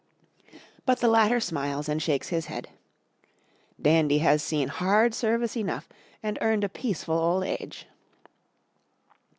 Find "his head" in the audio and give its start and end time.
2.29-2.69